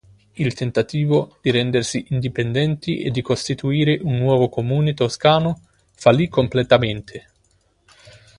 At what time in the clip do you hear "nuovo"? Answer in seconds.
4.17-4.49